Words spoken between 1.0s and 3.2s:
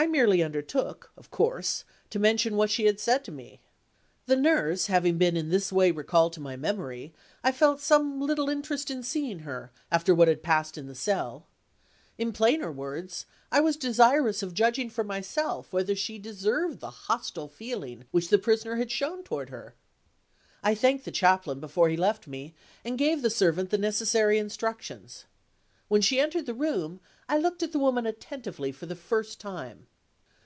of course, to mention what she had